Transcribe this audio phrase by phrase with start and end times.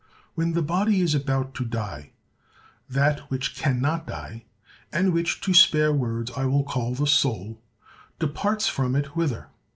[0.33, 2.13] When the body is about to die,
[2.89, 4.45] that which can not die,
[4.91, 7.59] and which, to spare words, I will call THE SOUL,
[8.17, 9.49] departs from it—whither?